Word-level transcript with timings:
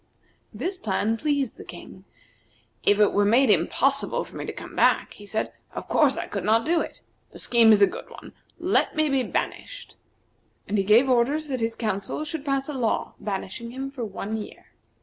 This 0.51 0.77
plan 0.77 1.15
pleased 1.15 1.57
the 1.57 1.63
King. 1.63 2.05
"If 2.83 2.99
it 2.99 3.13
were 3.13 3.23
made 3.23 3.51
impossible 3.51 4.23
for 4.25 4.35
me 4.35 4.47
to 4.47 4.51
come 4.51 4.75
back," 4.75 5.13
he 5.13 5.27
said, 5.27 5.53
"of 5.75 5.87
course 5.87 6.17
I 6.17 6.25
could 6.25 6.43
not 6.43 6.65
do 6.65 6.81
it. 6.81 7.03
The 7.33 7.37
scheme 7.37 7.71
is 7.71 7.83
a 7.83 7.85
good 7.85 8.09
one. 8.09 8.33
Let 8.57 8.95
me 8.95 9.09
be 9.09 9.21
banished." 9.21 9.95
And 10.67 10.79
he 10.79 10.83
gave 10.83 11.07
orders 11.07 11.49
that 11.49 11.59
his 11.59 11.75
council 11.75 12.25
should 12.25 12.43
pass 12.43 12.67
a 12.67 12.73
law 12.73 13.13
banishing 13.19 13.69
him 13.69 13.91
for 13.91 14.03
one 14.03 14.37
year. 14.37 14.69